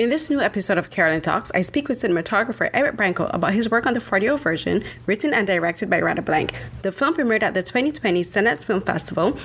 [0.00, 3.70] In this new episode of Carolyn Talks, I speak with cinematographer Eric Branco about his
[3.70, 6.54] work on the 40 version, written and directed by Radha Blank.
[6.80, 9.36] The film premiered at the 2020 Sundance Film Festival,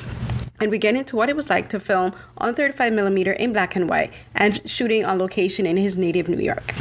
[0.61, 3.89] and we get into what it was like to film on 35mm in black and
[3.89, 6.73] white and shooting on location in his native New York.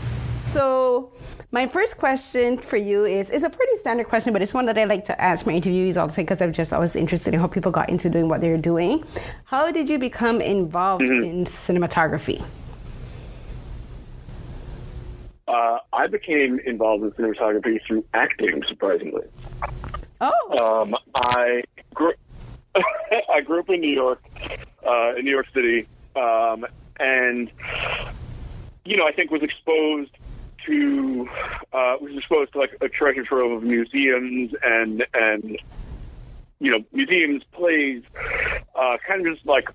[0.52, 1.10] So,
[1.50, 4.78] my first question for you is it's a pretty standard question, but it's one that
[4.78, 7.40] I like to ask my interviewees all the time because I'm just always interested in
[7.40, 9.02] how people got into doing what they're doing.
[9.46, 11.24] How did you become involved mm-hmm.
[11.24, 12.40] in cinematography?
[15.46, 19.26] Uh, I became involved in cinematography through acting, surprisingly.
[20.20, 20.82] Oh.
[20.82, 22.12] Um, I grew.
[22.74, 24.22] I grew up in New York,
[24.86, 25.86] uh, in New York City,
[26.16, 26.66] um,
[26.98, 27.50] and
[28.84, 30.10] you know, I think was exposed
[30.66, 31.28] to
[31.72, 35.58] uh, was exposed to like a treasure trove of museums and and
[36.58, 38.02] you know museums, plays,
[38.74, 39.68] uh, kind of just like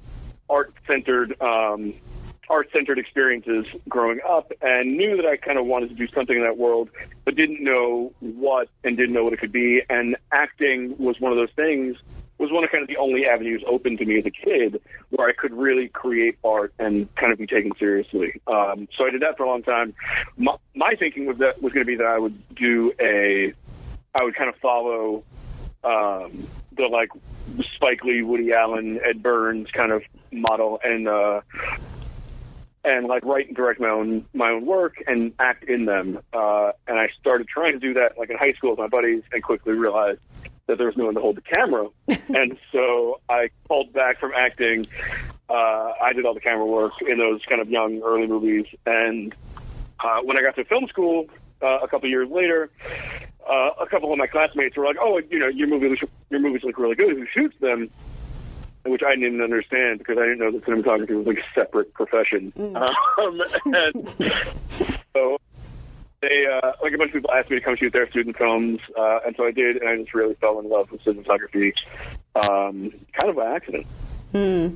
[0.50, 1.94] art centered um,
[2.50, 6.36] art centered experiences growing up and knew that I kind of wanted to do something
[6.36, 6.89] in that world,
[7.25, 9.81] but didn't know what and didn't know what it could be.
[9.89, 11.97] And acting was one of those things,
[12.39, 15.27] was one of kind of the only avenues open to me as a kid where
[15.27, 18.42] I could really create art and kind of be taken seriously.
[18.47, 19.94] Um, so I did that for a long time.
[20.38, 23.53] My, my thinking was that was going to be that I would do a,
[24.16, 25.23] I would kind of follow
[25.83, 27.09] um, the like
[27.75, 31.42] Spike Lee, Woody Allen, Ed Burns kind of model, and uh,
[32.83, 36.19] and like write and direct my own my own work and act in them.
[36.33, 39.23] Uh, and I started trying to do that like in high school with my buddies,
[39.31, 40.19] and quickly realized
[40.67, 41.88] that there was no one to hold the camera.
[42.08, 44.88] and so I pulled back from acting.
[45.49, 49.33] Uh, I did all the camera work in those kind of young early movies, and
[49.99, 51.25] uh, when I got to film school
[51.61, 52.70] uh, a couple years later,
[53.49, 55.99] uh, a couple of my classmates were like, "Oh, you know, your movies
[56.30, 57.17] your movies look really good.
[57.17, 57.89] Who shoots them?"
[58.86, 62.54] Which I didn't understand because I didn't know that cinematography was like a separate profession.
[62.58, 62.76] Mm.
[63.17, 64.34] Um, and
[65.14, 65.38] so
[66.22, 68.80] they, uh, like a bunch of people asked me to come shoot their student films,
[68.98, 71.73] uh, and so I did, and I just really fell in love with cinematography,
[72.36, 73.86] um, kind of by accident.
[74.32, 74.70] Hmm.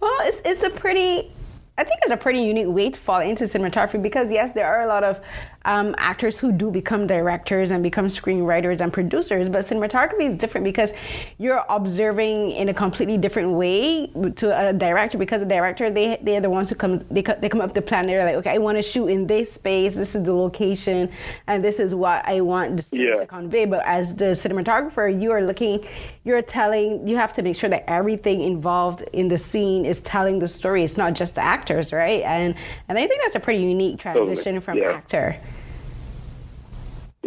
[0.00, 1.30] Well, it's it's a pretty
[1.78, 4.82] I think it's a pretty unique way to fall into cinematography because yes, there are
[4.82, 5.20] a lot of
[5.68, 10.64] um, actors who do become directors and become screenwriters and producers, but cinematography is different
[10.64, 10.92] because
[11.36, 16.40] you're observing in a completely different way to a director because the director they they're
[16.40, 18.06] the ones who come they they come up the plan.
[18.06, 19.92] They're like, okay, I want to shoot in this space.
[19.92, 21.10] This is the location,
[21.48, 23.16] and this is what I want the story yeah.
[23.16, 23.66] to convey.
[23.66, 25.86] But as the cinematographer, you are looking,
[26.24, 27.06] you're telling.
[27.06, 30.82] You have to make sure that everything involved in the scene is telling the story.
[30.82, 32.22] It's not just the actors, right?
[32.22, 32.54] And
[32.88, 34.60] and I think that's a pretty unique transition totally.
[34.60, 34.92] from yeah.
[34.92, 35.38] actor.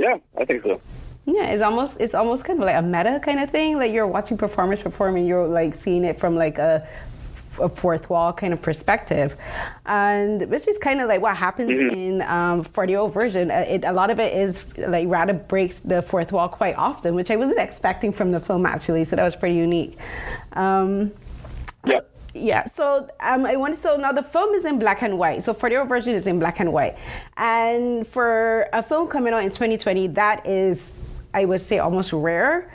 [0.02, 0.82] Yeah, I think so.
[1.26, 3.78] Yeah, it's almost it's almost kind of like a meta kind of thing.
[3.78, 6.88] Like you're watching performers perform and you're like seeing it from like a
[7.60, 9.36] a fourth wall kind of perspective,
[9.86, 11.94] and which is kind of like what happens mm-hmm.
[11.94, 13.52] in um, 40 version.
[13.52, 17.14] Uh, it, a lot of it is like Radha breaks the fourth wall quite often,
[17.14, 19.04] which I wasn't expecting from the film actually.
[19.04, 20.00] So that was pretty unique.
[20.54, 21.12] Um,
[21.86, 22.00] yeah
[22.34, 25.54] yeah so um, i wanted so now the film is in black and white so
[25.54, 26.98] for the version is in black and white
[27.38, 30.90] and for a film coming out in 2020 that is
[31.34, 32.72] i would say almost rare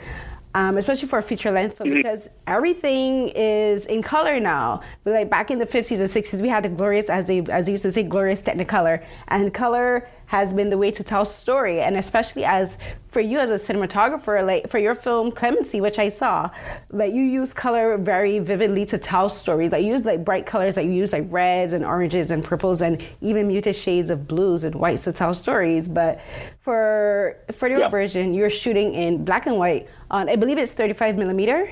[0.57, 1.97] um, especially for a feature length film, mm-hmm.
[1.97, 4.81] because everything is in color now.
[5.03, 7.67] But like back in the 50s and 60s, we had the glorious, as they as
[7.67, 11.81] they used to say, glorious Technicolor, and color has been the way to tell story.
[11.81, 12.77] And especially as
[13.09, 16.49] for you as a cinematographer, like for your film Clemency, which I saw,
[16.91, 19.71] like you use color very vividly to tell stories.
[19.71, 22.81] Like you use like bright colors, like you use like reds and oranges and purples
[22.81, 25.87] and even muted shades of blues and whites to tell stories.
[25.87, 26.19] But
[26.61, 27.89] for for your yeah.
[27.89, 31.71] version, you're shooting in black and white on I believe it's 35 millimeter.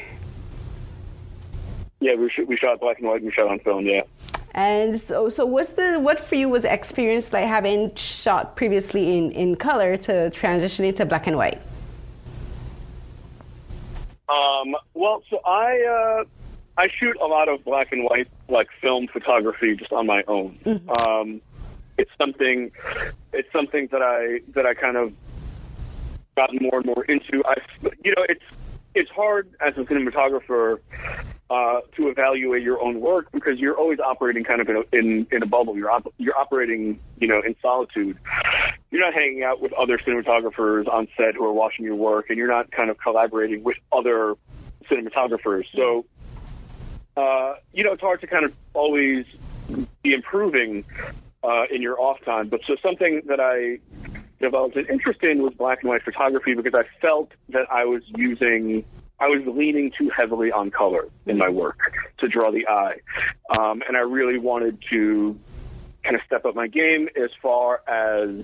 [1.99, 4.01] Yeah, we, sh- we shot black and white and we shot on film, yeah.
[4.55, 9.17] And so, so what's the what for you was the experience like having shot previously
[9.17, 11.61] in, in color to transition to black and white?
[14.29, 16.23] Um, well, so I uh,
[16.77, 20.57] I shoot a lot of black and white like film photography just on my own.
[20.65, 21.09] Mm-hmm.
[21.09, 21.41] Um,
[21.97, 22.71] it's something
[23.33, 25.11] it's something that I that I kind of
[26.37, 27.43] gotten more and more into.
[27.45, 27.55] I
[28.05, 28.45] you know it's
[28.95, 30.79] it's hard as a cinematographer
[31.49, 35.27] uh, to evaluate your own work because you're always operating kind of in a, in,
[35.31, 35.77] in a bubble.
[35.77, 38.17] You're op- you're operating, you know, in solitude.
[38.89, 42.37] You're not hanging out with other cinematographers on set who are watching your work, and
[42.37, 44.35] you're not kind of collaborating with other
[44.89, 45.65] cinematographers.
[45.75, 46.05] So,
[47.17, 49.25] uh, you know, it's hard to kind of always
[50.01, 50.85] be improving
[51.43, 52.47] uh, in your off time.
[52.47, 53.79] But so something that I
[54.45, 58.03] developed an interest in was black and white photography because I felt that I was
[58.15, 58.85] using
[59.19, 61.79] I was leaning too heavily on color in my work
[62.17, 62.97] to draw the eye,
[63.57, 65.39] um, and I really wanted to
[66.03, 68.43] kind of step up my game as far as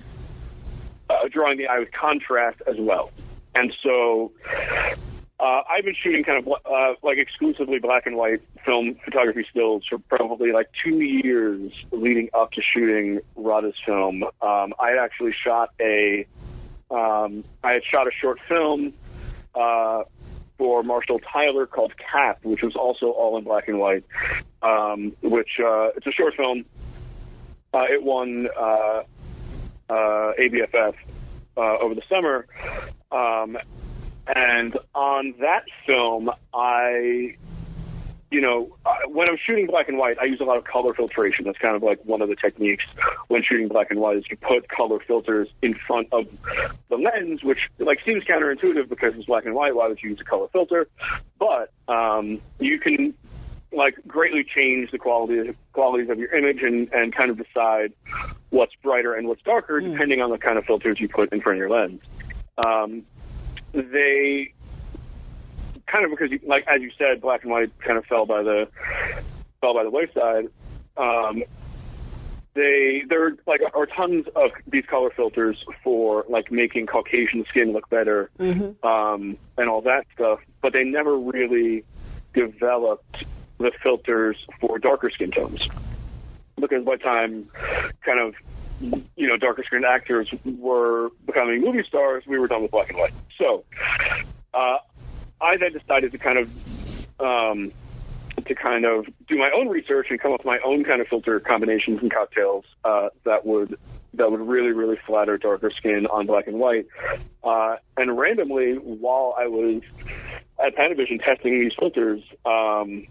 [1.10, 3.10] uh, drawing the eye with contrast as well.
[3.54, 4.32] And so
[5.42, 9.84] uh, I've been shooting kind of uh, like exclusively black and white film photography stills
[9.84, 14.22] for probably like two years leading up to shooting Radha's film.
[14.22, 16.28] Um, I had actually shot a,
[16.92, 18.94] um, I had shot a short film
[19.56, 20.04] uh,
[20.58, 24.04] for Marshall Tyler called Cap, which was also all in black and white.
[24.62, 26.64] Um, which uh, it's a short film.
[27.74, 29.02] Uh, it won uh,
[29.90, 30.94] ABFF
[31.56, 32.46] over the summer.
[34.26, 37.36] And on that film, I,
[38.30, 38.76] you know,
[39.08, 41.44] when I'm shooting black and white, I use a lot of color filtration.
[41.44, 42.84] That's kind of like one of the techniques
[43.28, 46.26] when shooting black and white is to put color filters in front of
[46.88, 49.74] the lens, which like seems counterintuitive because it's black and white.
[49.74, 50.86] Why would you use a color filter?
[51.38, 53.14] But um, you can
[53.72, 57.92] like greatly change the quality qualities of your image and, and kind of decide
[58.50, 59.90] what's brighter and what's darker mm.
[59.90, 62.00] depending on the kind of filters you put in front of your lens.
[62.64, 63.04] Um,
[63.72, 64.52] they
[65.86, 68.42] kind of because, you, like as you said, black and white kind of fell by
[68.42, 68.68] the
[69.60, 70.48] fell by the wayside.
[70.96, 71.42] Um,
[72.54, 77.88] they there like are tons of these color filters for like making Caucasian skin look
[77.88, 78.86] better mm-hmm.
[78.86, 81.84] um, and all that stuff, but they never really
[82.34, 83.24] developed
[83.58, 85.62] the filters for darker skin tones
[86.60, 87.48] because by the time
[88.02, 88.34] kind of
[89.16, 92.98] you know, darker skinned actors were becoming movie stars, we were done with black and
[92.98, 93.12] white.
[93.38, 93.64] So,
[94.52, 94.78] uh,
[95.40, 97.72] I then decided to kind of, um,
[98.44, 101.08] to kind of do my own research and come up with my own kind of
[101.08, 103.78] filter combinations and cocktails uh, that would
[104.14, 106.86] that would really really flatter darker skin on black and white.
[107.42, 109.82] Uh, and randomly, while I was
[110.62, 113.06] at Panavision testing these filters, um,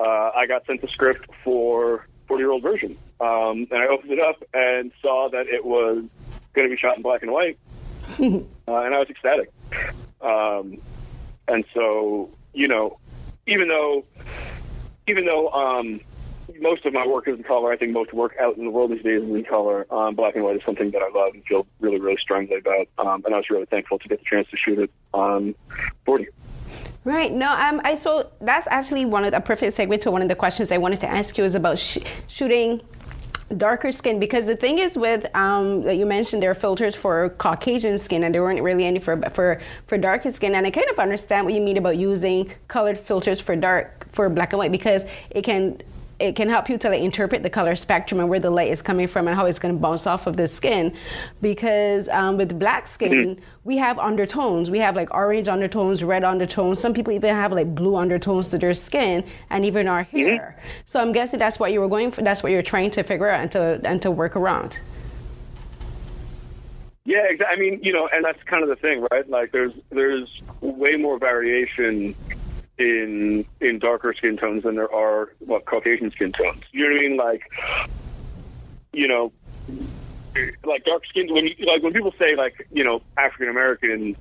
[0.00, 2.96] uh, I got sent the script for 40 year old version.
[3.22, 6.04] Um, and I opened it up and saw that it was
[6.54, 7.56] going to be shot in black and white.
[8.18, 8.24] uh,
[8.66, 9.52] and I was ecstatic.
[10.20, 10.78] Um,
[11.46, 12.98] and so, you know,
[13.46, 14.04] even though,
[15.06, 16.00] even though, um,
[16.60, 17.72] most of my work is in color.
[17.72, 19.86] I think most work out in the world these days is in color.
[19.90, 22.88] Um, black and white is something that I love and feel really, really strongly about.
[22.98, 25.54] Um, and I was really thankful to get the chance to shoot it on
[26.04, 26.26] 40.
[27.04, 27.32] Right.
[27.32, 30.36] No, um, I so that's actually one of the perfect segue to one of the
[30.36, 31.98] questions I wanted to ask you is about sh-
[32.28, 32.80] shooting
[33.52, 34.18] darker skin.
[34.18, 38.24] Because the thing is with um, that you mentioned there are filters for Caucasian skin
[38.24, 40.54] and there weren't really any for for for darker skin.
[40.54, 44.28] And I kind of understand what you mean about using colored filters for dark for
[44.28, 45.80] black and white because it can
[46.22, 48.80] it can help you to like interpret the color spectrum and where the light is
[48.80, 50.96] coming from and how it's going to bounce off of the skin.
[51.40, 53.42] Because um, with black skin, mm-hmm.
[53.64, 54.70] we have undertones.
[54.70, 56.80] We have like orange undertones, red undertones.
[56.80, 60.18] Some people even have like blue undertones to their skin and even our mm-hmm.
[60.18, 60.56] hair.
[60.58, 60.68] Mm-hmm.
[60.86, 62.22] So I'm guessing that's what you were going for.
[62.22, 64.78] That's what you're trying to figure out and to and to work around.
[67.04, 67.56] Yeah, exactly.
[67.56, 69.28] I mean, you know, and that's kind of the thing, right?
[69.28, 72.14] Like, there's there's way more variation
[72.82, 76.62] in in darker skin tones than there are what Caucasian skin tones.
[76.72, 77.16] You know what I mean?
[77.16, 77.42] Like,
[78.92, 79.32] you know,
[80.64, 81.32] like dark skin.
[81.32, 84.16] When you, like when people say like you know African American,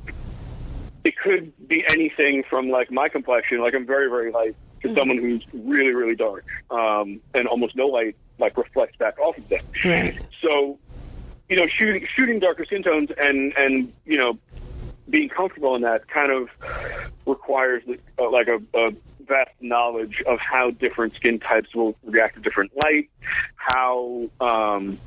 [1.04, 3.62] it could be anything from like my complexion.
[3.62, 4.98] Like I'm very very light to mm-hmm.
[4.98, 9.50] someone who's really really dark, um, and almost no light like reflects back off of
[9.50, 9.62] them.
[9.86, 10.20] Right.
[10.42, 10.80] So,
[11.50, 14.38] you know, shooting shooting darker skin tones and and you know
[15.12, 16.50] being comfortable in that kind of
[17.26, 17.84] requires
[18.18, 18.92] uh, like a, a
[19.28, 23.10] vast knowledge of how different skin types will react to different light,
[23.56, 24.98] how um,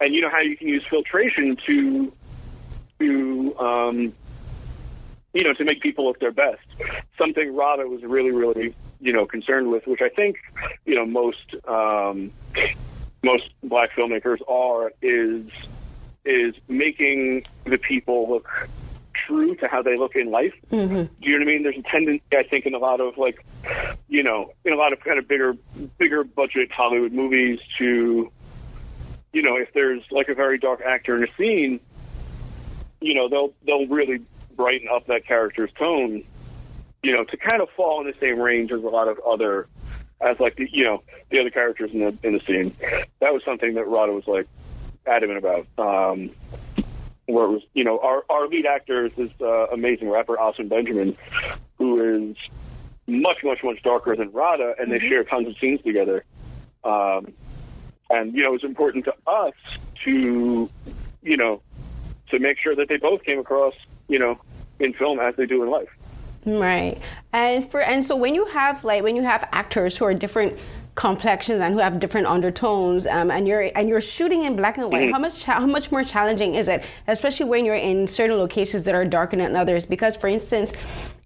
[0.00, 2.12] and you know how you can use filtration to
[2.98, 4.12] to um,
[5.32, 6.62] you know to make people look their best.
[7.18, 10.36] Something Radha was really really you know concerned with, which I think
[10.84, 12.30] you know most um,
[13.22, 15.46] most black filmmakers are, is
[16.24, 18.48] is making the people look
[19.26, 20.54] true to how they look in life.
[20.70, 20.94] Mm-hmm.
[20.94, 21.62] Do you know what I mean?
[21.62, 23.44] There's a tendency, I think, in a lot of like,
[24.08, 25.56] you know, in a lot of kind of bigger,
[25.98, 28.30] bigger budget Hollywood movies to,
[29.32, 31.80] you know, if there's like a very dark actor in a scene,
[33.00, 34.22] you know, they'll they'll really
[34.56, 36.24] brighten up that character's tone,
[37.02, 39.66] you know, to kind of fall in the same range as a lot of other,
[40.20, 42.74] as like the you know the other characters in the in the scene.
[43.20, 44.46] That was something that Radha was like
[45.06, 45.66] adamant about.
[45.78, 46.30] Um,
[47.26, 50.68] where it was, you know, our, our lead actor is this uh, amazing rapper, Oswin
[50.68, 51.16] Benjamin,
[51.78, 52.36] who is
[53.06, 55.08] much, much, much darker than Radha, and they mm-hmm.
[55.08, 56.24] share tons of scenes together.
[56.84, 57.32] Um,
[58.10, 59.54] and, you know, it's important to us
[60.04, 60.68] to,
[61.22, 61.62] you know,
[62.30, 63.74] to make sure that they both came across,
[64.08, 64.40] you know,
[64.78, 65.88] in film as they do in life.
[66.44, 67.00] Right.
[67.32, 70.58] And for and so when you have like when you have actors who are different
[70.94, 74.90] complexions and who have different undertones um, and you're and you're shooting in black and
[74.90, 75.12] white Mm-hmm.
[75.12, 78.94] how much how much more challenging is it especially when you're in certain locations that
[78.94, 80.72] are darker than others because for instance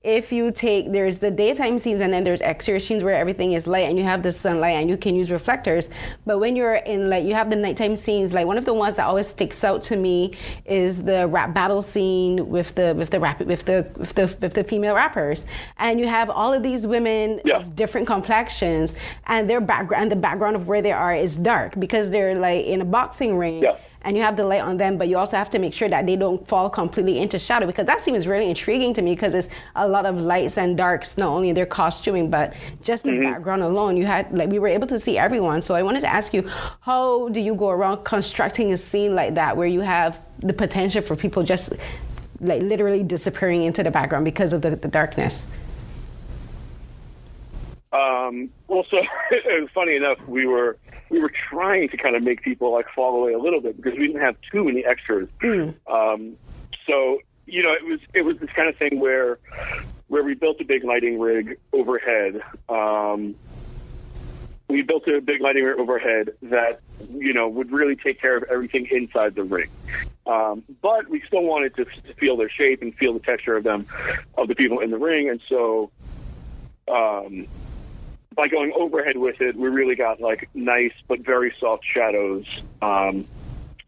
[0.06, 3.66] if you take there's the daytime scenes and then there's exterior scenes where everything is
[3.66, 5.88] light and you have the sunlight and you can use reflectors
[6.24, 8.94] but when you're in like you have the nighttime scenes like one of the ones
[8.96, 10.32] that always sticks out to me
[10.64, 14.54] is the rap battle scene with the with the rap with the with the with
[14.54, 15.44] the female rappers
[15.78, 17.56] and you have all of these women Yeah.
[17.58, 18.94] of different complexions
[19.26, 22.80] and their background the background of where they are is dark because they're like in
[22.80, 23.76] a boxing ring Yeah.
[24.06, 26.06] And you have the light on them, but you also have to make sure that
[26.06, 29.48] they don't fall completely into shadow because that seems really intriguing to me because it's
[29.74, 33.64] a lot of lights and darks, not only in their costuming, but just the background
[33.64, 33.96] alone.
[33.96, 35.60] You had like we were able to see everyone.
[35.60, 36.48] So I wanted to ask you,
[36.80, 41.02] how do you go around constructing a scene like that where you have the potential
[41.02, 41.72] for people just
[42.40, 45.44] like literally disappearing into the background because of the, the darkness?
[47.92, 49.02] Um, well, so
[49.74, 50.18] funny enough.
[50.28, 50.76] We were
[51.10, 53.98] we were trying to kind of make people like fall away a little bit because
[53.98, 55.28] we didn't have too many extras.
[55.86, 56.36] Um,
[56.86, 59.38] so you know, it was it was this kind of thing where
[60.08, 62.42] where we built a big lighting rig overhead.
[62.68, 63.34] Um,
[64.68, 68.44] we built a big lighting rig overhead that you know would really take care of
[68.44, 69.68] everything inside the ring.
[70.26, 73.62] Um, but we still wanted to, to feel their shape and feel the texture of
[73.62, 73.86] them,
[74.36, 75.92] of the people in the ring, and so
[76.88, 77.46] um,
[78.36, 82.46] by going overhead with it, we really got like nice but very soft shadows
[82.82, 83.26] um,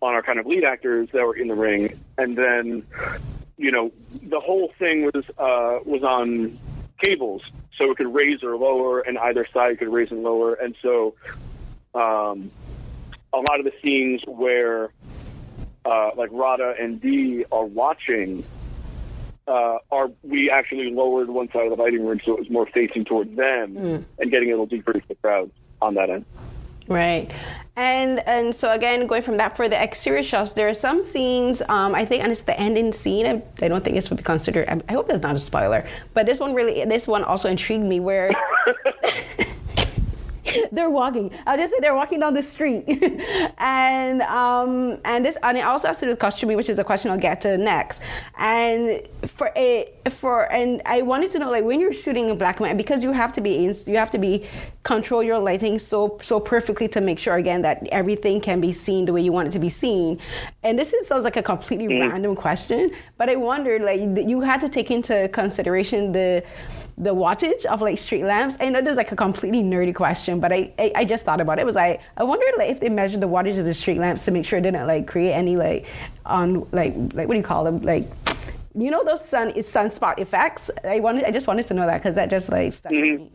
[0.01, 2.83] on our kind of lead actors that were in the ring, and then
[3.59, 6.59] you know the whole thing was uh, was on
[7.05, 7.43] cables,
[7.77, 11.15] so it could raise or lower, and either side could raise and lower, and so
[11.95, 12.51] um,
[13.33, 14.91] a lot of the scenes where
[15.85, 18.45] uh, like Radha and Dee are watching
[19.49, 22.67] uh, are we actually lowered one side of the lighting room so it was more
[22.67, 23.77] facing towards them
[24.19, 25.51] and getting a little deeper into the crowd
[25.81, 26.25] on that end.
[26.89, 27.31] Right.
[27.77, 31.63] And and so again, going from that for the exterior shots, there are some scenes.
[31.69, 33.27] Um, I think, and it's the ending scene.
[33.27, 34.69] I, I don't think this would be considered.
[34.69, 37.85] I, I hope it's not a spoiler, but this one really, this one also intrigued
[37.85, 38.01] me.
[38.01, 38.33] Where
[40.73, 41.31] they're walking.
[41.47, 42.85] I'll just say they're walking down the street,
[43.59, 46.85] and um, and this and it also has to do with costuming, which is a
[46.85, 48.01] question I'll get to next.
[48.39, 49.03] And
[49.37, 52.69] for a for and I wanted to know like when you're shooting in black and
[52.69, 54.47] white because you have to be in, you have to be
[54.85, 59.05] control your lighting so so perfectly to make sure again that everything can be seen
[59.05, 60.19] the way you want it to be seen.
[60.63, 64.61] And this is, sounds like a completely random question, but I wondered like you had
[64.61, 66.43] to take into consideration the
[66.99, 68.57] the wattage of like street lamps.
[68.61, 71.41] I know this is like a completely nerdy question, but I, I, I just thought
[71.41, 71.63] about it.
[71.63, 74.25] It was like I wondered like if they measured the wattage of the street lamps
[74.25, 75.87] to make sure it didn't like create any like
[76.27, 78.11] on like like what do you call them like
[78.75, 80.71] you know those sun is sunspot effects.
[80.83, 83.31] I wanted I just wanted to know that because that just like stuck with me.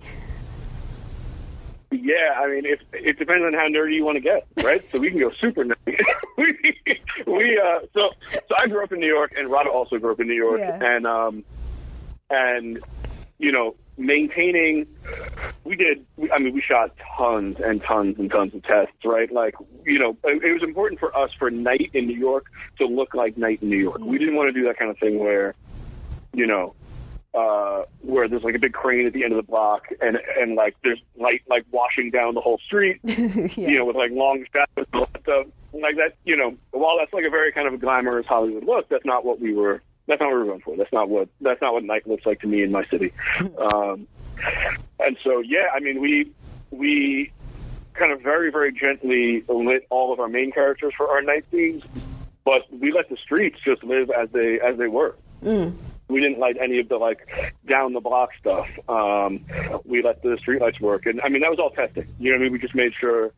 [1.92, 4.84] Yeah, I mean, if, it depends on how nerdy you want to get, right?
[4.92, 5.76] so we can go super nerdy.
[6.38, 6.76] we,
[7.28, 10.20] we uh, so so I grew up in New York, and Radha also grew up
[10.20, 10.80] in New York, Yeah.
[10.82, 11.44] and um,
[12.32, 12.80] and
[13.44, 14.88] you know, maintaining.
[15.66, 16.06] We did.
[16.16, 19.32] we- I mean, we shot tons and tons and tons of tests, right?
[19.32, 22.46] Like, you know, it, was important for us for night in New York
[22.78, 24.00] to look like night in New York.
[24.00, 25.56] We didn't want to do that kind of thing where,
[26.34, 26.74] you know,
[27.34, 30.56] uh, where there's like a big crane at the end of the block and and
[30.56, 34.88] like there's light like washing down the whole street, you know, with like long shadows
[34.94, 35.46] and stuff.
[35.74, 38.88] Like that, you know, while that's like a very kind of a glamorous Hollywood look,
[38.88, 39.82] that's not what we were.
[40.08, 40.76] That's not what we're going for.
[40.76, 41.30] That's not what.
[41.42, 43.14] That's not what night looks like to me in my city.
[43.74, 44.08] Um,
[45.00, 46.32] and so, yeah, I mean, we
[46.72, 47.32] we
[47.94, 51.84] kind of very very gently lit all of our main characters for our night scenes,
[52.44, 55.16] but we let the streets just live as they as they were
[56.08, 57.28] we didn't light any of the like
[57.68, 58.68] down the block stuff.
[58.88, 59.44] Um,
[59.86, 62.08] we let the streetlights work, and I mean that was all testing.
[62.20, 62.54] You know what I mean?
[62.54, 63.32] We just made sure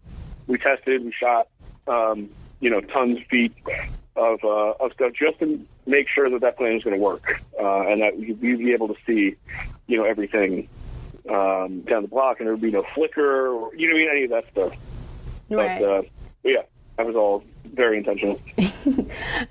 [0.48, 1.48] we tested, we shot,
[1.88, 2.30] um,
[2.60, 3.54] you know, tons of feet
[4.16, 7.42] of uh, of stuff just to make sure that that plan is going to work,
[7.60, 9.36] uh, and that we'd be able to see,
[9.88, 10.68] you know, everything
[11.30, 14.04] um, down the block, and there would be no flicker, or, you know, what I
[14.04, 14.74] mean, any of that stuff.
[15.50, 15.80] Right.
[15.80, 16.02] But uh,
[16.44, 16.62] but yeah,
[16.98, 18.40] that was all very intentional.
[18.58, 18.66] All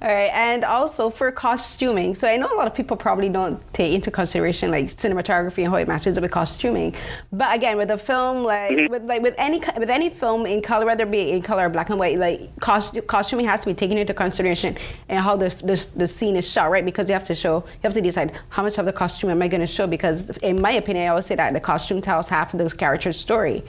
[0.01, 2.15] right, and also for costuming.
[2.15, 5.69] So I know a lot of people probably don't take into consideration like cinematography and
[5.69, 6.95] how it matches up with costuming.
[7.33, 8.91] But again, with a film like mm-hmm.
[8.91, 11.69] with like with any with any film in color, whether it be in color or
[11.69, 14.77] black and white, like cost, costuming has to be taken into consideration
[15.09, 16.85] and how the, the the scene is shot, right?
[16.85, 19.43] Because you have to show you have to decide how much of the costume am
[19.43, 19.87] I going to show.
[19.87, 23.21] Because in my opinion, I always say that the costume tells half of the character's
[23.21, 23.65] story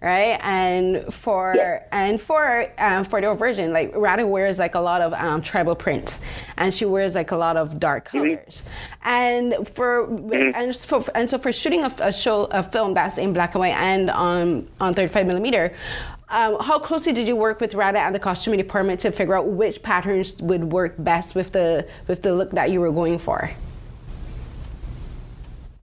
[0.00, 0.38] right?
[0.42, 1.82] And for Yeah.
[1.92, 5.74] and for um, for their version, like Radha wears like a lot of um, tribal
[5.74, 6.18] prints,
[6.56, 8.18] and she wears like a lot of dark Mm-hmm.
[8.18, 8.62] colors.
[9.04, 10.04] And for
[10.54, 13.60] and for and so for shooting a, a show a film that's in black and
[13.60, 15.74] white and on on 35 millimeter.
[16.30, 19.46] Um, how closely did you work with Radha and the costuming department to figure out
[19.46, 23.50] which patterns would work best with the with the look that you were going for?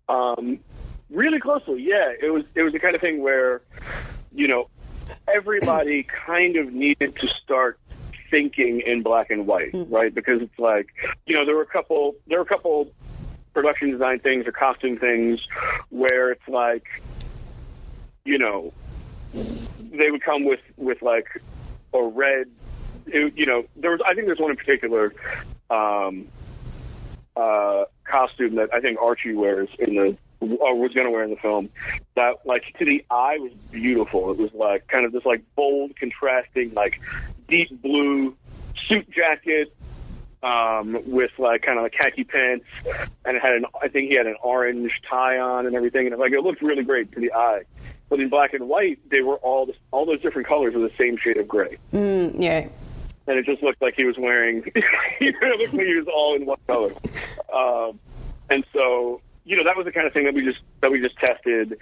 [0.07, 0.59] Um,
[1.09, 2.13] really closely, yeah.
[2.21, 3.61] It was it was the kind of thing where,
[4.33, 4.69] you know,
[5.27, 7.79] everybody kind of needed to start
[8.29, 10.13] thinking in black and white, right?
[10.13, 10.87] Because it's like,
[11.25, 12.91] you know, there were a couple there were a couple
[13.53, 15.47] production design things or costume things
[15.89, 16.85] where it's like,
[18.25, 18.73] you know,
[19.33, 21.27] they would come with with like
[21.93, 22.47] a red
[23.07, 25.13] it, you know there was i think there's one in particular
[25.69, 26.27] um
[27.35, 31.29] uh costume that i think archie wears in the or was going to wear in
[31.29, 31.69] the film
[32.15, 35.95] that like to the eye was beautiful it was like kind of this like bold
[35.95, 36.99] contrasting like
[37.47, 38.35] deep blue
[38.87, 39.73] suit jacket
[40.43, 42.65] um, with like kind of like khaki pants,
[43.25, 46.13] and it had an I think he had an orange tie on and everything, and
[46.13, 47.63] it, like it looked really great to the eye.
[48.09, 50.93] But in black and white, they were all this, all those different colors were the
[50.99, 52.67] same shade of gray, Mm, yeah.
[53.25, 54.61] and it just looked like he was wearing.
[54.75, 56.93] it looked like he was all in one color,
[57.51, 57.99] um,
[58.51, 60.99] and so you know that was the kind of thing that we just that we
[60.99, 61.77] just tested.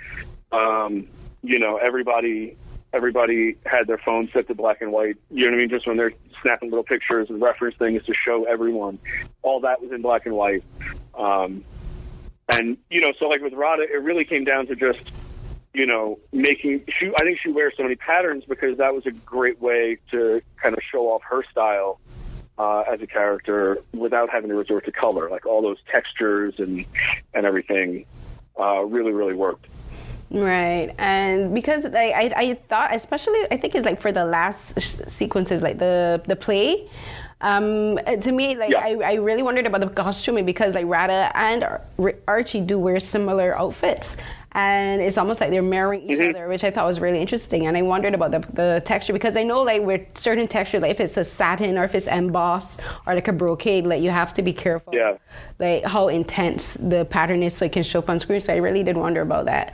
[0.51, 1.07] Um,
[1.41, 2.57] you know, everybody
[2.93, 5.17] everybody had their phone set to black and white.
[5.31, 5.69] You know what I mean?
[5.69, 8.99] Just when they're snapping little pictures and reference things to show everyone,
[9.41, 10.63] all that was in black and white.
[11.17, 11.63] Um,
[12.49, 15.01] and you know, so like with Radha, it really came down to just
[15.73, 16.83] you know making.
[16.99, 20.41] She, I think she wears so many patterns because that was a great way to
[20.61, 21.99] kind of show off her style.
[22.55, 26.85] Uh, as a character, without having to resort to color, like all those textures and
[27.33, 28.05] and everything,
[28.59, 29.65] uh, really really worked.
[30.29, 34.79] Right, and because like, I, I thought, especially I think it's like for the last
[35.17, 36.87] sequences, like the the play.
[37.41, 38.79] Um, to me, like Yeah.
[38.79, 41.81] I, I really wondered about the costuming because like Radha and Ar-
[42.27, 44.15] Archie do wear similar outfits,
[44.55, 47.65] and it's almost like they're mirroring each other, which I thought was really interesting.
[47.67, 50.91] And I wondered about the the texture because I know like with certain texture, like
[50.91, 54.33] if it's a satin or if it's embossed or like a brocade, like you have
[54.35, 55.17] to be careful, Yeah.
[55.59, 58.41] like how intense the pattern is so it can show up on screen.
[58.41, 59.73] So I really did wonder about that.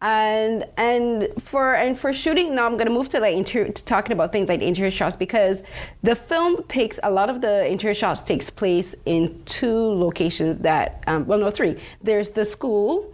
[0.00, 4.12] And and for and for shooting now, I'm gonna move to like interior, to talking
[4.12, 5.62] about things like interior shots because
[6.02, 9.74] the film takes a lot of the interior shots takes place in two
[10.06, 11.80] locations that um, well no three.
[12.02, 13.12] There's the school.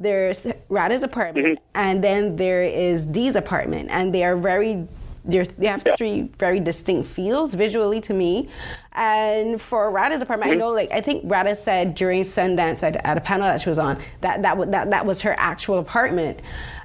[0.00, 1.64] There's Radha's apartment, mm-hmm.
[1.74, 4.88] and then there is Dee's apartment, and they are very
[5.24, 5.96] they're, they have Yeah.
[5.96, 8.48] three very distinct feels visually to me.
[8.92, 10.60] And for Radha's apartment, I mm-hmm.
[10.60, 13.78] know, like I think Radha said during Sundance at, at a panel that she was
[13.78, 16.40] on that that, that that was her actual apartment.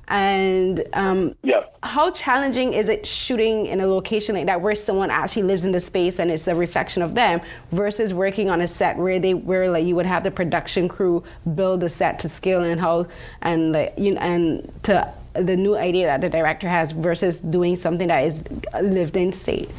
[0.08, 1.63] And um, Yeah.
[1.84, 5.72] how challenging is it shooting in a location like that where someone actually lives in
[5.72, 7.41] the space and it's a reflection of them
[7.72, 11.24] versus working on a set where they where like you would have the production crew
[11.56, 13.08] build the set to scale and how
[13.41, 17.76] and like you know, and to the new idea that the director has versus doing
[17.76, 18.44] something that is
[18.82, 19.70] lived in state.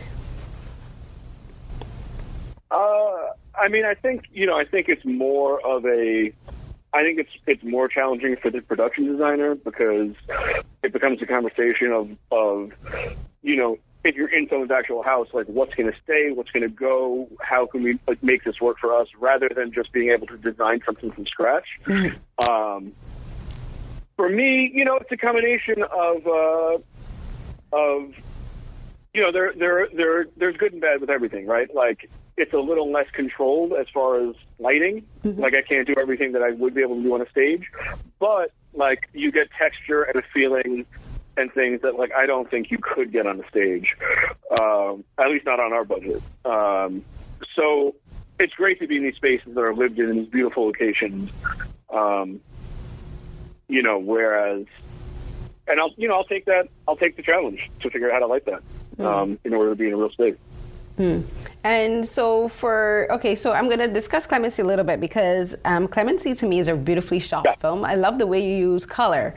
[2.71, 6.33] Uh, I mean, I think you know, I think it's more of a.
[6.92, 10.14] I think it's it's more challenging for the production designer because
[10.83, 12.72] it becomes a conversation of of
[13.42, 16.62] you know if you're in someone's actual house, like what's going to stay, what's going
[16.62, 20.11] to go, how can we like make this work for us, rather than just being
[20.11, 21.81] able to design something from scratch.
[22.49, 22.92] Um,
[24.16, 26.79] for me, you know, it's a combination of uh,
[27.72, 28.14] of
[29.12, 31.75] you know, there there there there's good and bad with everything, right?
[31.75, 35.07] Like it's a little less controlled as far as lighting.
[35.40, 37.70] Like I can't do everything that I would be able to do on a stage,
[38.18, 40.85] but like you get texture and a feeling
[41.37, 43.96] and things that like I don't think you could get on the stage,
[44.61, 46.22] um, at least not on our budget.
[46.44, 47.05] Um,
[47.55, 47.94] so
[48.38, 51.31] it's great to be in these spaces that are lived in, in these beautiful locations.
[51.90, 52.40] Um,
[53.68, 54.66] you know, whereas,
[55.66, 58.20] and I'll you know I'll take that I'll take the challenge to figure out how
[58.20, 58.62] to light that
[59.05, 60.37] um, in order to be in a real space.
[60.98, 65.88] And so for okay, so I'm going to discuss Clemency a little bit because um,
[65.88, 67.54] Clemency to me is a beautifully shot Yeah.
[67.61, 67.85] film.
[67.85, 69.35] I love the way you use color,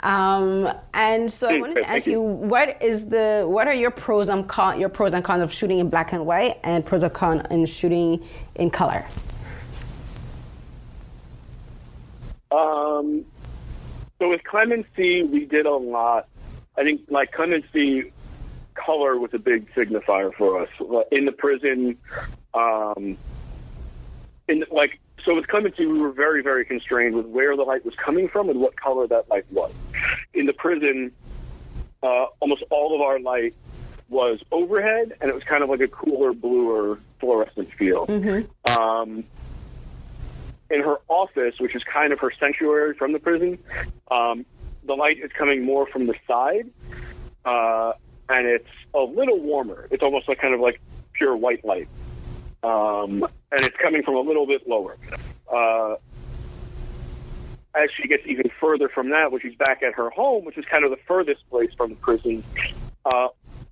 [0.00, 2.12] um, and so I Mm, wanted to ask you.
[2.12, 5.52] you what is the what are your pros and con your pros and cons of
[5.52, 8.22] shooting in black and white and pros and cons in shooting
[8.54, 9.04] in color.
[12.50, 13.24] Um,
[14.20, 16.26] so with Clemency, we did a lot.
[16.76, 18.12] I think like Clemency,
[18.84, 20.68] color was a big signifier for us
[21.10, 21.96] in the prison.
[22.54, 23.16] Um,
[24.48, 27.94] in like so with Clemency, we were very very constrained with where the light was
[27.94, 29.72] coming from and what color that light was.
[30.34, 31.12] In the prison,
[32.02, 33.54] uh, almost all of our light
[34.08, 38.06] was overhead, and it was kind of like a cooler, bluer, fluorescent feel.
[38.76, 39.24] Um,
[40.68, 43.58] in her office, which is kind of her sanctuary from the prison,
[44.10, 44.44] um,
[44.84, 46.70] the light is coming more from the side,
[47.44, 47.92] uh,
[48.30, 49.88] and it's a little warmer.
[49.90, 50.80] It's almost like kind of like
[51.12, 51.88] pure white light,
[52.62, 54.96] um, and it's coming from a little bit lower.
[55.52, 55.96] Uh,
[57.74, 60.64] as she gets even further from that, when she's back at her home, which is
[60.64, 62.42] kind of the furthest place from the prison,
[63.04, 63.28] uh,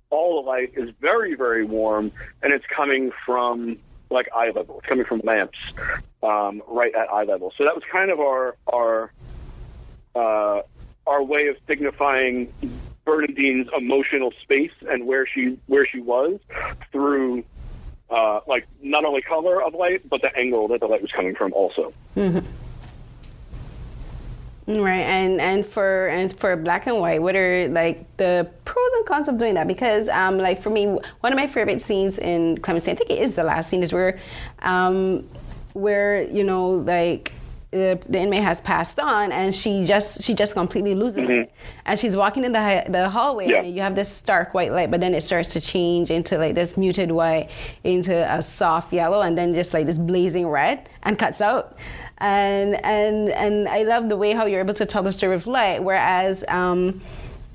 [0.09, 3.77] all the light is very, very warm, and it's coming from
[4.09, 4.79] like eye level.
[4.79, 5.57] It's coming from lamps
[6.23, 7.53] um, right at eye level.
[7.57, 9.11] So that was kind of our our
[10.15, 10.61] uh,
[11.05, 12.51] our way of signifying
[13.09, 16.39] Bernadine's emotional space and where she where she was
[16.91, 17.43] through
[18.11, 21.35] uh, like not only color of light but the angle that the light was coming
[21.35, 21.91] from also.
[24.67, 29.05] Right, and and for and for black and white, what are like the pros and
[29.07, 29.67] cons of doing that?
[29.67, 33.17] Because um, like for me, one of my favorite scenes in Clemency, I think it
[33.17, 34.19] is the last scene, is where,
[34.59, 35.27] um,
[35.73, 37.31] where you know like
[37.71, 41.51] the, the inmate has passed on, and she just she just completely loses it,
[41.85, 43.61] and she's walking in the the hallway, Yeah.
[43.61, 46.55] and you have this stark white light, but then it starts to change into like
[46.55, 47.49] this muted white,
[47.83, 51.77] into a soft yellow, and then just like this blazing red, and cuts out
[52.19, 55.47] and and and I love the way how you're able to tell the story with
[55.47, 55.81] light.
[55.83, 57.01] Whereas, um,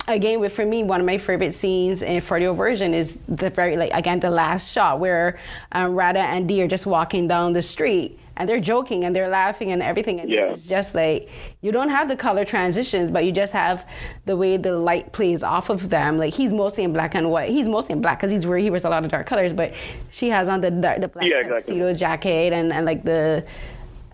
[0.08, 3.76] again, with for me, one of my favorite scenes in 40 version is the very
[3.76, 5.38] like again the last shot where
[5.72, 8.18] um, Radha and Dee are just walking down the street.
[8.36, 10.18] And they're joking and they're laughing and everything.
[10.20, 10.52] And Yeah.
[10.54, 11.28] it's just like
[11.60, 13.84] you don't have the color transitions, but you just have
[14.26, 16.18] the way the light plays off of them.
[16.18, 17.50] Like he's mostly in black and white.
[17.50, 19.52] He's mostly in black because he's where he wears a lot of dark colors.
[19.52, 19.72] But
[20.10, 21.74] she has on the dark, the black Yeah, exactly.
[21.74, 23.44] tuxedo jacket and, and like the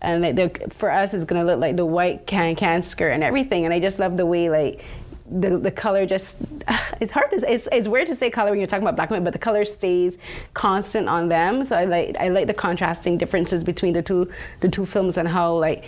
[0.02, 3.22] and like the, for us it's gonna look like the white can can skirt and
[3.22, 4.82] everything and i just love the way like
[5.30, 6.34] the the color just
[7.00, 9.16] it's hard to it's it's weird to say color when you're talking about black and
[9.18, 10.18] white but the color stays
[10.54, 14.68] constant on them so i like i like the contrasting differences between the two the
[14.68, 15.84] two films and how like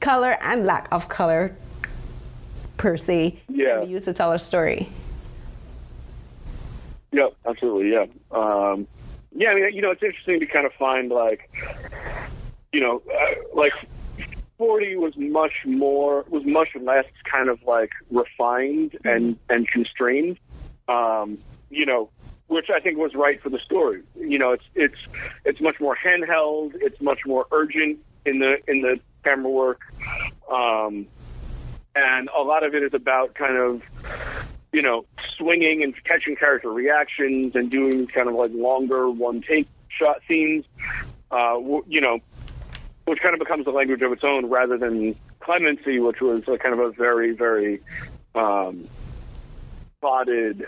[0.00, 1.54] color and lack of color
[2.78, 3.78] per se Yeah.
[3.78, 4.88] can be used to tell a story
[7.12, 7.90] Yep, absolutely.
[7.92, 8.06] Yeah.
[8.30, 8.86] Um,
[9.34, 11.50] yeah, I mean, you know, it's interesting to kind of find like,
[12.72, 13.72] you know, uh, like
[14.60, 20.38] 40 was much more, was much less kind of like refined and, and constrained.
[20.86, 21.38] Um,
[21.70, 22.10] you know,
[22.48, 24.02] which I think was right for the story.
[24.14, 24.98] You know, it's, it's,
[25.46, 26.72] it's much more handheld.
[26.74, 29.80] It's much more urgent in the, in the camera work.
[30.52, 31.06] Um,
[31.96, 33.82] and a lot of it is about kind of,
[34.74, 35.06] you know,
[35.38, 40.66] swinging and catching character reactions and doing kind of like longer one take shot scenes,
[41.30, 41.56] uh,
[41.88, 42.18] you know,
[43.10, 46.56] which kind of becomes a language of its own rather than Clemency, which was a
[46.56, 47.80] kind of a very, very
[48.36, 48.88] um,
[50.00, 50.64] plotted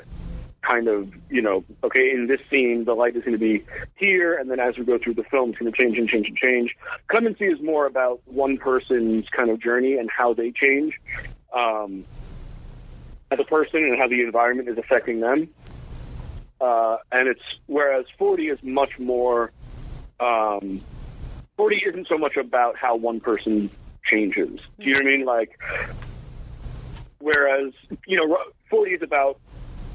[0.60, 4.34] kind of, you know, okay, in this scene, the light is going to be here,
[4.34, 6.36] and then as we go through the film, it's going to change and change and
[6.36, 6.76] change.
[7.06, 11.00] Clemency is more about one person's kind of journey and how they change.
[11.52, 12.04] Um,
[13.30, 15.48] as a person and how the environment is affecting them.
[16.60, 19.52] Uh, and it's whereas 40 is much more.
[20.20, 20.82] Um,
[21.56, 23.70] 40 isn't so much about how one person
[24.04, 24.60] changes.
[24.78, 25.26] Do you know what I mean?
[25.26, 25.58] Like,
[27.18, 27.72] whereas
[28.06, 28.38] you know,
[28.70, 29.38] 40 is about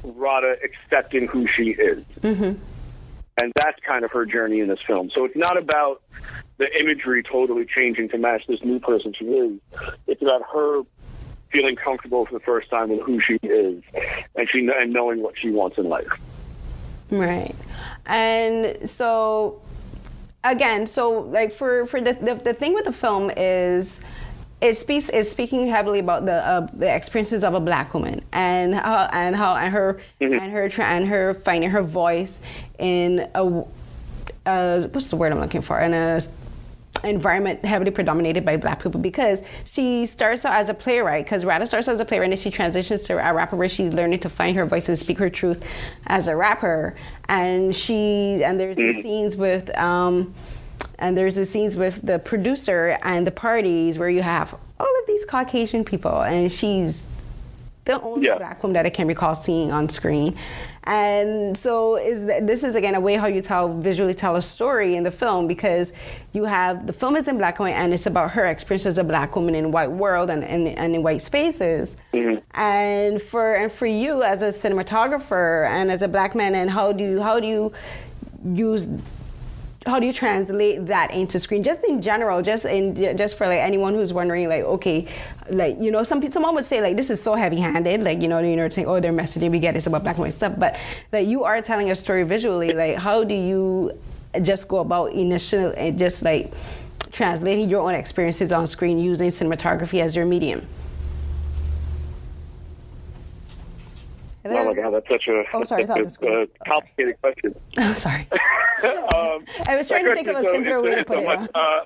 [0.02, 2.60] Radha accepting who she is, mm-hmm.
[3.42, 5.10] and that's kind of her journey in this film.
[5.10, 6.02] So it's not about
[6.58, 9.60] the imagery totally changing to match this new person she is.
[10.06, 10.82] It's about her
[11.50, 13.82] feeling comfortable for the first time with who she is,
[14.36, 16.08] and she and knowing what she wants in life.
[17.10, 17.54] Right.
[18.06, 19.60] And so
[20.44, 23.88] again, so like for for the the, the thing with the film is
[24.60, 28.74] it speaks is speaking heavily about the uh, the experiences of a black woman and
[28.74, 32.40] how and how and her and her and her finding her voice
[32.78, 33.64] in a
[34.46, 35.78] uh, what's the word I'm looking for?
[35.80, 36.22] In a
[37.04, 39.40] environment heavily predominated by black people because
[39.72, 42.50] she starts out as a playwright because Radha starts out as a playwright and she
[42.50, 45.62] transitions to a rapper where she's learning to find her voice and speak her truth
[46.06, 46.96] as a rapper.
[47.28, 50.34] And she and there's these scenes with um
[50.98, 55.06] and there's the scenes with the producer and the parties where you have all of
[55.06, 56.94] these Caucasian people and she's
[57.88, 58.36] the only Yeah.
[58.36, 60.36] black woman that I can recall seeing on screen.
[60.84, 64.42] And so is that, this is again a way how you tell visually tell a
[64.42, 65.92] story in the film because
[66.32, 68.98] you have the film is in black and white and it's about her experience as
[68.98, 71.90] a black woman in white world and, and, and in white spaces.
[72.14, 72.38] Mm-hmm.
[72.60, 76.92] And for and for you as a cinematographer and as a black man and how
[76.92, 77.72] do you how do you
[78.44, 78.86] use
[79.88, 81.62] how do you translate that into screen?
[81.62, 85.08] Just in general, just in just for like anyone who's wondering, like, okay,
[85.50, 88.38] like you know, some someone would say like this is so heavy-handed, like you know,
[88.38, 90.76] you know, saying, oh, their messaging we get is about black and white stuff, but
[91.12, 92.72] like you are telling a story visually.
[92.72, 93.98] Like, how do you
[94.42, 96.52] just go about initial, eh, just like
[97.10, 100.66] translating your own experiences on screen using cinematography as your medium?
[104.56, 107.30] Oh my God, that's such a, oh, sorry, such a, a complicated okay.
[107.40, 107.54] question.
[107.76, 108.28] I'm oh, sorry.
[109.14, 111.40] um, I was trying to think of a simpler way to put so it.
[111.40, 111.80] Much, uh,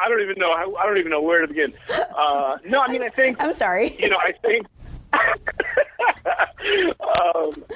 [0.00, 0.56] I don't even know.
[0.56, 1.72] How, I don't even know where to begin.
[1.90, 3.36] Uh, no, I mean, I think.
[3.40, 3.96] I'm sorry.
[3.98, 4.66] You know, I think.
[5.14, 5.20] um,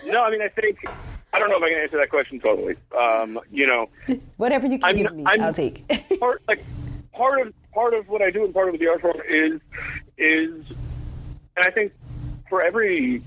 [0.07, 0.79] no, I mean, I think.
[1.33, 2.75] I don't know if I can answer that question totally.
[2.99, 3.91] Um, you know,
[4.39, 5.87] whatever you can I'm, give me, i will take.
[6.19, 6.65] part, like
[7.13, 9.61] part of part of what I do and part of the art form is
[10.17, 10.55] is,
[11.57, 11.93] and I think
[12.49, 13.23] for every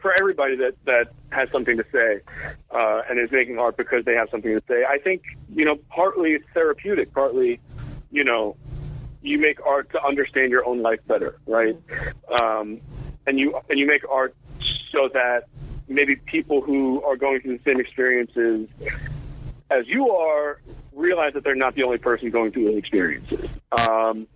[0.00, 2.20] for everybody that that has something to say
[2.70, 4.84] uh, and is making art because they have something to say.
[4.84, 5.22] I think
[5.54, 7.60] you know partly it's therapeutic, partly
[8.10, 8.56] you know
[9.22, 11.76] you make art to understand your own life better, right?
[12.40, 12.80] Um,
[13.26, 14.34] and you and you make art
[14.90, 15.44] so that
[15.88, 18.68] maybe people who are going through the same experiences
[19.70, 20.60] as you are
[20.92, 23.48] realize that they're not the only person going through those experiences.
[23.88, 24.26] Um,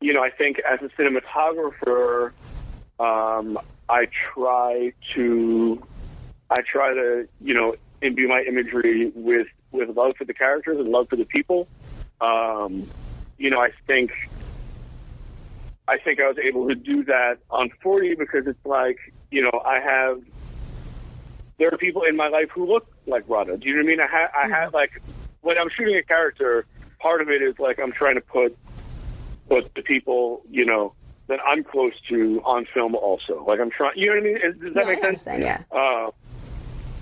[0.00, 2.32] you know, I think as a cinematographer,
[2.98, 5.82] um, I try to
[6.50, 10.88] I try to you know imbue my imagery with with love for the characters and
[10.88, 11.68] love for the people.
[12.20, 12.88] Um,
[13.38, 14.12] you know, I think
[15.88, 18.98] I think I was able to do that on 40 because it's like
[19.30, 20.22] you know I have
[21.58, 23.56] there are people in my life who look like Radha.
[23.56, 24.00] Do you know what I mean?
[24.00, 25.02] I have I have like
[25.42, 26.66] when I'm shooting a character,
[26.98, 28.56] part of it is like I'm trying to put
[29.48, 30.94] put the people you know
[31.28, 33.44] that I'm close to on film also.
[33.44, 34.60] Like I'm trying, you know what I mean?
[34.60, 35.22] Does that no, make sense?
[35.26, 35.62] Yeah.
[35.70, 36.10] Uh,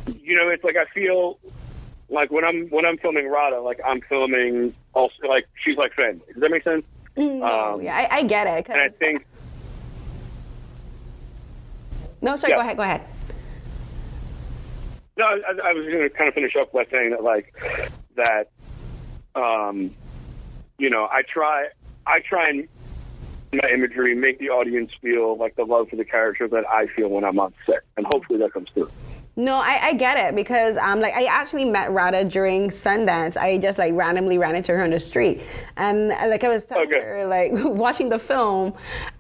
[0.07, 1.39] you know, it's like I feel
[2.09, 6.23] like when I'm when I'm filming Radha, like I'm filming also like she's like family.
[6.33, 6.85] Does that make sense?
[7.17, 8.67] Mm, no, um, yeah, I, I, get it.
[8.69, 9.25] And I think.
[12.21, 12.53] No, sorry.
[12.53, 12.57] Yeah.
[12.57, 12.77] Go ahead.
[12.77, 13.03] Go ahead.
[15.17, 17.55] No, I, I was going to kind of finish up by saying that, like,
[18.17, 18.51] that,
[19.37, 19.95] um,
[20.77, 21.69] you know, I try,
[22.05, 22.69] I try and
[23.63, 27.09] my imagery, make the audience feel like the love for the character that I feel
[27.09, 28.91] when I'm on set, and hopefully that comes through.
[29.37, 33.37] No, I, I get it because um like I actually met Radha during Sundance.
[33.37, 35.43] I just like randomly ran into her on the street,
[35.77, 37.01] and like I was telling okay.
[37.01, 38.75] her like watching the film,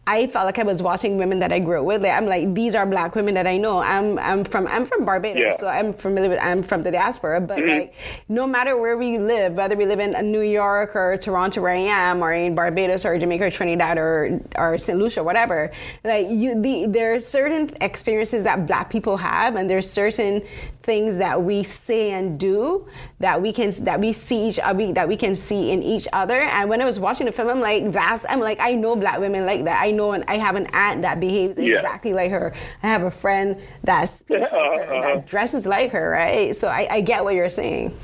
[0.07, 2.03] I felt like I was watching women that I grew up with.
[2.03, 3.79] Like, I'm like, these are black women that I know.
[3.79, 5.57] I'm I'm from I'm from Barbados, yeah.
[5.57, 6.39] so I'm familiar with.
[6.41, 7.69] I'm from the diaspora, but mm-hmm.
[7.71, 7.95] like,
[8.29, 11.79] no matter where we live, whether we live in New York or Toronto, where I
[11.79, 14.97] am, or in Barbados or Jamaica or Trinidad or or St.
[14.97, 15.73] Lucia, whatever,
[16.05, 21.17] like you, the there are certain experiences that black people have, and there's certain things
[21.17, 22.87] that we say and do
[23.21, 26.41] that we can that we see each other that we can see in each other.
[26.41, 29.19] And when I was watching the film, I'm like, that's I'm like, I know black
[29.19, 29.81] women like that.
[29.81, 31.77] I know, and I have an aunt that behaves yeah.
[31.77, 32.55] exactly like her.
[32.83, 36.55] I have a friend that speaks like her, that dresses like her, right?
[36.57, 37.97] So I, I get what you're saying.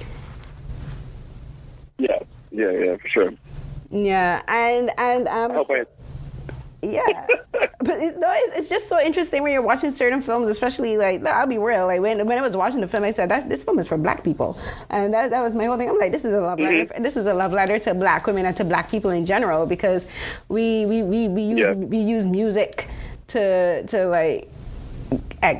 [1.99, 2.19] Yeah,
[2.51, 3.33] yeah, yeah, for sure.
[3.91, 5.51] Yeah, and and um.
[5.51, 5.85] I hope I
[6.83, 7.27] yeah,
[7.79, 11.25] but it, no, it's, it's, just so interesting when you're watching certain films, especially like
[11.27, 11.87] I'll be real.
[11.87, 13.99] Like when when I was watching the film, I said that this film is for
[13.99, 15.89] black people, and that that was my whole thing.
[15.89, 16.91] I'm like, this is a love mm-hmm.
[16.91, 17.03] letter.
[17.03, 20.05] This is a love letter to black women and to black people in general because
[20.49, 21.73] we we we we use, yeah.
[21.73, 22.89] we use music
[23.29, 24.51] to to like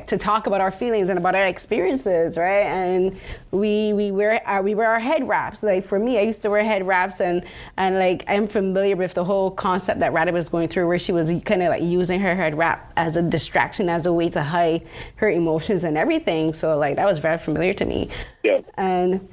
[0.07, 2.65] to talk about our feelings and about our experiences, right?
[2.65, 3.19] And
[3.51, 5.61] we we wear our, uh, we wear our head wraps.
[5.61, 7.45] Like for me, I used to wear head wraps, and
[7.77, 11.11] and like I'm familiar with the whole concept that Radha was going through, where she
[11.11, 14.43] was kind of like using her head wrap as a distraction, as a way to
[14.43, 16.53] hide her emotions and everything.
[16.53, 18.09] So like that was very familiar to me.
[18.43, 18.61] Yeah.
[18.77, 19.27] And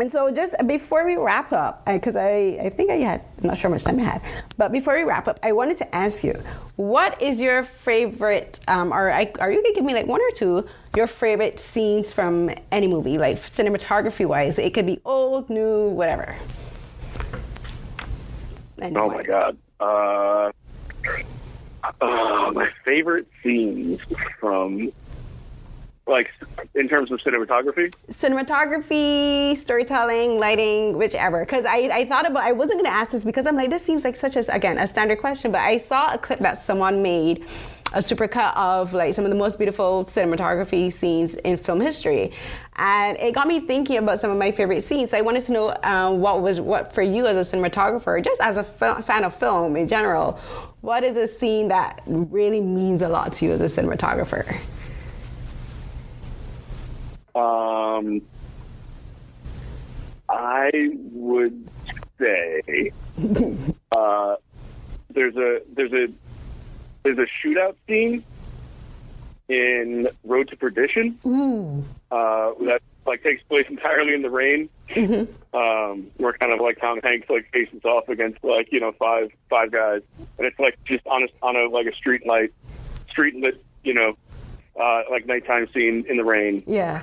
[0.00, 3.58] and so, just before we wrap up, because I, I, think I had, I'm not
[3.58, 4.22] sure how much time I had,
[4.56, 6.32] but before we wrap up, I wanted to ask you,
[6.76, 10.20] what is your favorite, um, or I, are you going to give me like one
[10.20, 14.58] or two, your favorite scenes from any movie, like cinematography wise?
[14.58, 16.34] It could be old, new, whatever.
[18.82, 19.58] oh my God.
[19.78, 20.52] Uh,
[22.00, 24.00] uh, my favorite scenes
[24.38, 24.92] from
[26.10, 26.30] like
[26.74, 27.94] in terms of cinematography?
[28.12, 31.44] Cinematography storytelling lighting whichever.
[31.44, 33.82] Because I, I thought about i wasn't going to ask this because i'm like this
[33.82, 37.02] seems like such a again a standard question but i saw a clip that someone
[37.02, 37.44] made
[37.92, 42.32] a supercut of like some of the most beautiful cinematography scenes in film history.
[42.76, 45.10] And it got me thinking about some of my favorite scenes.
[45.10, 48.40] So i wanted to know uh, what was what for you as a cinematographer just
[48.40, 50.38] as a fan of film in general
[50.82, 54.58] what is a scene that really means a lot to you as a cinematographer
[57.34, 58.22] um,
[60.28, 60.70] I
[61.12, 61.68] would
[62.18, 62.92] say
[63.96, 64.36] uh,
[65.10, 66.08] there's a there's a
[67.02, 68.24] there's a shootout scene
[69.48, 71.18] in Road to Perdition
[72.10, 74.68] uh, that like takes place entirely in the rain.
[75.52, 79.32] Um, where kind of like Tom Hanks like faces off against like you know five
[79.48, 80.02] five guys,
[80.38, 82.52] and it's like just on a on a like a street light,
[83.08, 84.16] street lit you know
[84.80, 86.62] uh, like nighttime scene in the rain.
[86.66, 87.02] Yeah.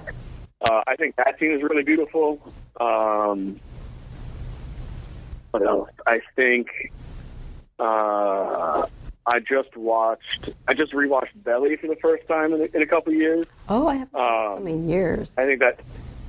[0.61, 2.41] Uh, I think that scene is really beautiful.
[2.79, 3.59] Um,
[5.51, 5.89] what else?
[6.05, 6.67] I think
[7.79, 8.85] uh,
[9.27, 10.49] I just watched.
[10.67, 13.45] I just rewatched Belly for the first time in a, in a couple years.
[13.69, 15.29] Oh, I have Um, so many years.
[15.37, 15.79] I think that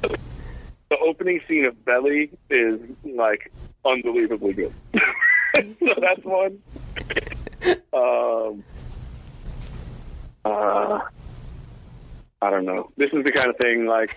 [0.03, 3.51] the opening scene of Belly is like
[3.85, 4.75] unbelievably good.
[5.79, 6.59] so that's one.
[7.93, 8.63] Um,
[10.45, 11.01] uh,
[12.41, 12.91] I don't know.
[12.97, 14.17] This is the kind of thing like,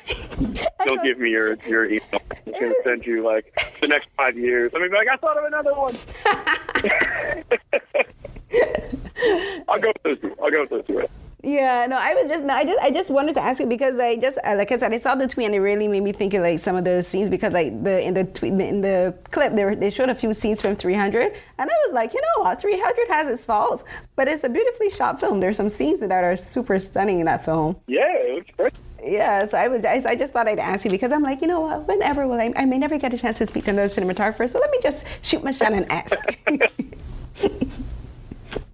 [0.88, 2.22] don't give me your your email.
[2.46, 4.72] I'm gonna send you like the next five years.
[4.76, 5.98] I mean, like I thought of another one.
[9.68, 10.36] I'll go with those two.
[10.42, 11.08] I'll go with those two.
[11.44, 13.98] Yeah, no, I was just, no, I just, I just wanted to ask you because
[14.00, 16.12] I just, uh, like I said, I saw the tweet and it really made me
[16.12, 19.16] think of like some of the scenes because like the in the tweet in the
[19.32, 22.22] clip they, were, they showed a few scenes from 300 and I was like, you
[22.22, 23.84] know what, 300 has its faults,
[24.16, 25.40] but it's a beautifully shot film.
[25.40, 27.76] There's some scenes that are super stunning in that film.
[27.88, 28.74] Yeah, it looks great.
[29.04, 31.48] Yeah, so I was, I, I just thought I'd ask you because I'm like, you
[31.48, 33.90] know what, whenever will I, I may never get a chance to speak to another
[33.90, 36.14] cinematographer, so let me just shoot my shot and ask.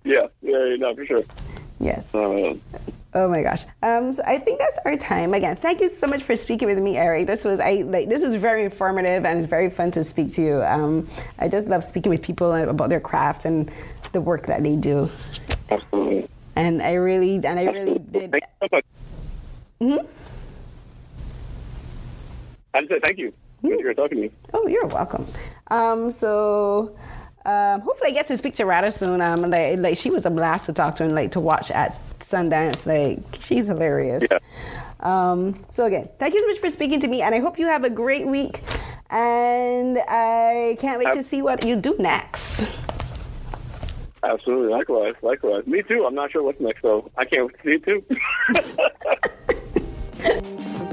[0.08, 1.24] Yeah, yeah, no, for sure.
[1.80, 2.04] Yes.
[2.14, 2.62] Um,
[3.14, 3.64] Oh my gosh.
[3.82, 5.34] Um, so I think that's our time.
[5.34, 7.26] Again, thank you so much for speaking with me, Eric.
[7.26, 10.42] This was I like this was very informative and it's very fun to speak to
[10.44, 10.62] you.
[10.64, 11.10] Um,
[11.40, 13.72] I just love speaking with people about their craft and
[14.12, 15.10] the work that they do.
[15.72, 16.30] absolutely.
[16.56, 18.32] And I really and I really did.
[18.32, 18.86] Thank you so much.
[19.82, 20.08] Mhm.
[22.76, 23.34] I just said thank you.
[23.64, 24.32] Good to hear talking to you.
[24.54, 25.26] Oh, you're welcome.
[25.72, 26.96] Um, so
[27.48, 29.22] um, hopefully I get to speak to Radha soon.
[29.22, 32.00] Um, like, like she was a blast to talk to and like to watch at
[32.30, 32.86] Sundance.
[32.86, 34.24] Like she's hilarious.
[34.30, 34.40] Yeah.
[35.00, 37.68] Um, so again, thank you so much for speaking to me, and I hope you
[37.68, 38.62] have a great week.
[39.10, 42.44] And I can't wait to see what you do next.
[44.24, 44.74] Absolutely.
[44.74, 45.16] Likewise.
[45.22, 45.66] Likewise.
[45.66, 46.06] Me too.
[46.06, 47.10] I'm not sure what's next, though.
[47.18, 47.86] I can't wait to see it